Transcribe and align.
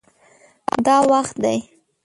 دا 0.85 0.95
وخت 1.11 1.31
دی 1.43 1.57